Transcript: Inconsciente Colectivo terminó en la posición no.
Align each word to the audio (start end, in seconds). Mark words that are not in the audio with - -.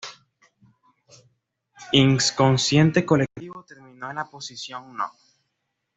Inconsciente 1.91 3.05
Colectivo 3.05 3.63
terminó 3.65 4.09
en 4.09 4.15
la 4.15 4.25
posición 4.27 4.97
no. 4.97 5.11